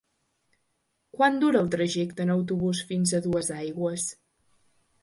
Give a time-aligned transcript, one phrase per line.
[1.17, 4.13] Quant dura el trajecte en autobús fins a Duesaigües?